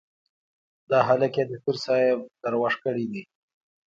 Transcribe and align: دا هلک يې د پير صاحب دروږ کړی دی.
دا 0.89 0.99
هلک 1.09 1.33
يې 1.39 1.43
د 1.47 1.51
پير 1.63 1.75
صاحب 1.85 2.19
دروږ 2.43 2.73
کړی 2.83 3.05
دی. 3.11 3.23